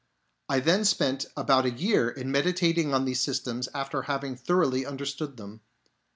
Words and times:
I 0.49 0.59
then 0.61 0.83
spent 0.83 1.27
about 1.37 1.67
a 1.67 1.69
year 1.69 2.09
in 2.09 2.31
meditating 2.31 2.91
on 2.91 3.05
these 3.05 3.19
systems 3.19 3.69
after 3.71 4.01
having 4.01 4.35
thoroughly 4.35 4.83
understood 4.83 5.37
them. 5.37 5.61